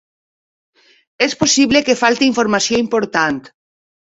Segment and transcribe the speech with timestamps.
[1.27, 3.41] És possible que falti informació important.